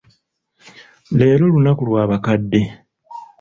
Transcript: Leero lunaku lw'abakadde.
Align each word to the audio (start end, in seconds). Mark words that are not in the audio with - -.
Leero 1.17 1.45
lunaku 1.53 1.81
lw'abakadde. 1.89 2.61